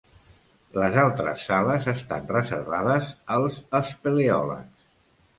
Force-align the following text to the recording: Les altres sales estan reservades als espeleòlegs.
Les 0.83 0.95
altres 1.01 1.43
sales 1.49 1.83
estan 1.91 2.25
reservades 2.35 3.11
als 3.35 3.59
espeleòlegs. 3.81 4.89